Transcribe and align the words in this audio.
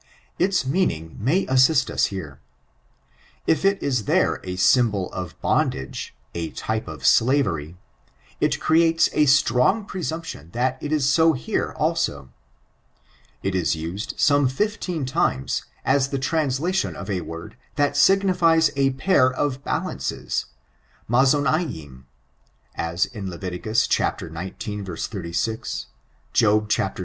Its 0.39 0.65
meaning 0.65 1.09
there 1.09 1.17
may 1.23 1.45
assist 1.45 1.91
us 1.91 2.05
here. 2.05 2.39
If 3.45 3.63
it 3.63 3.81
b 3.81 3.87
there 3.91 4.39
a 4.43 4.55
symbol 4.55 5.11
of 5.13 5.39
bondage— 5.41 6.15
a 6.33 6.49
type 6.49 6.87
of 6.87 7.05
slavery— 7.05 7.77
it 8.39 8.59
creates 8.59 9.09
a 9.13 9.27
strong 9.27 9.85
presumption 9.85 10.49
that 10.53 10.79
it 10.81 10.91
is 10.91 11.07
so 11.07 11.33
here, 11.33 11.75
alsa 11.79 12.29
It 13.43 13.53
is 13.53 13.75
used 13.75 14.15
some 14.17 14.47
fifteen 14.47 15.05
times 15.05 15.65
as 15.85 16.09
the 16.09 16.17
translation 16.17 16.95
of 16.95 17.07
a 17.07 17.21
word 17.21 17.55
that 17.75 17.95
signifies 17.95 18.71
a 18.75 18.93
pair 18.93 19.31
of 19.31 19.63
balances, 19.63 20.47
mozanayimf 21.07 22.05
as 22.73 23.05
in 23.05 23.27
Lev. 23.29 23.41
xix. 23.43 23.85
36,: 23.87 25.85
Job 26.33 26.71
vi. 26.73 26.89